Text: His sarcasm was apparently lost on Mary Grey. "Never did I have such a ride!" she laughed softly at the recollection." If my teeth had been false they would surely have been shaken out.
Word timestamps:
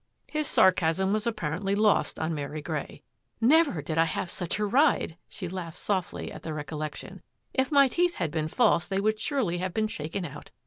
His 0.31 0.47
sarcasm 0.47 1.13
was 1.13 1.27
apparently 1.27 1.75
lost 1.75 2.17
on 2.17 2.33
Mary 2.33 2.59
Grey. 2.59 3.03
"Never 3.39 3.83
did 3.83 3.99
I 3.99 4.05
have 4.05 4.31
such 4.31 4.57
a 4.57 4.65
ride!" 4.65 5.15
she 5.29 5.47
laughed 5.47 5.77
softly 5.77 6.31
at 6.31 6.41
the 6.41 6.55
recollection." 6.55 7.21
If 7.53 7.71
my 7.71 7.87
teeth 7.87 8.15
had 8.15 8.31
been 8.31 8.47
false 8.47 8.87
they 8.87 8.99
would 8.99 9.19
surely 9.19 9.59
have 9.59 9.75
been 9.75 9.87
shaken 9.87 10.25
out. 10.25 10.49